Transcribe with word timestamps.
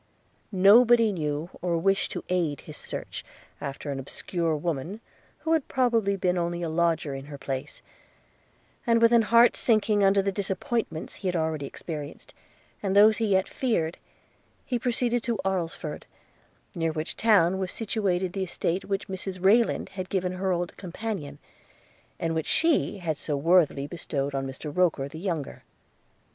Nobody 0.51 1.11
knew, 1.11 1.51
or 1.61 1.77
wished 1.77 2.09
to 2.13 2.23
aid 2.27 2.61
his 2.61 2.75
search 2.75 3.23
after 3.61 3.91
an 3.91 3.99
obscure 3.99 4.55
woman, 4.55 4.99
who 5.41 5.53
had 5.53 5.67
probably 5.67 6.15
been 6.15 6.39
only 6.39 6.63
a 6.63 6.69
lodger 6.69 7.13
in 7.13 7.25
her 7.25 7.37
place; 7.37 7.83
and 8.87 8.99
with 8.99 9.11
an 9.11 9.21
heart 9.21 9.55
sinking 9.55 10.03
under 10.03 10.23
the 10.23 10.31
disappointments 10.31 11.13
he 11.17 11.27
had 11.27 11.35
already 11.35 11.67
experienced, 11.67 12.33
and 12.81 12.95
those 12.95 13.17
he 13.17 13.27
yet 13.27 13.47
feared, 13.47 13.99
he 14.65 14.79
proceeded 14.79 15.21
to 15.21 15.37
Alresford, 15.45 16.07
near 16.73 16.91
which 16.91 17.15
town 17.15 17.59
was 17.59 17.71
situated 17.71 18.33
the 18.33 18.41
estate 18.43 18.85
which 18.85 19.07
Mrs 19.07 19.37
Rayland 19.39 19.89
had 19.89 20.09
given 20.09 20.31
her 20.31 20.51
old 20.51 20.75
companion, 20.77 21.37
and 22.19 22.33
which 22.33 22.47
she 22.47 22.97
had 22.97 23.17
so 23.17 23.37
worthily 23.37 23.85
bestowed 23.85 24.33
on 24.33 24.47
Mr 24.47 24.75
Roker 24.75 25.07
the 25.07 25.19
younger. 25.19 25.61